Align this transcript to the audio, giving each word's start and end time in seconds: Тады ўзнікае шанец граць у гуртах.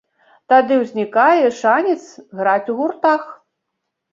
Тады 0.53 0.77
ўзнікае 0.83 1.45
шанец 1.59 1.99
граць 2.41 2.71
у 2.75 2.79
гуртах. 2.81 3.21